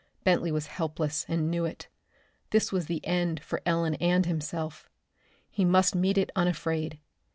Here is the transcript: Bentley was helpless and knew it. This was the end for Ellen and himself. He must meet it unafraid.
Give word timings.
Bentley 0.23 0.51
was 0.51 0.65
helpless 0.65 1.25
and 1.27 1.51
knew 1.51 1.63
it. 1.63 1.87
This 2.49 2.71
was 2.71 2.87
the 2.87 3.05
end 3.05 3.39
for 3.41 3.61
Ellen 3.67 3.93
and 4.01 4.25
himself. 4.25 4.89
He 5.47 5.63
must 5.63 5.93
meet 5.93 6.17
it 6.17 6.31
unafraid. 6.35 6.97